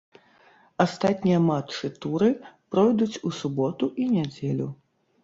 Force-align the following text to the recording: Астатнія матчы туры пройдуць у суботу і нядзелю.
Астатнія 0.85 1.41
матчы 1.49 1.91
туры 2.05 2.29
пройдуць 2.71 3.21
у 3.29 3.35
суботу 3.41 3.91
і 4.05 4.09
нядзелю. 4.15 4.67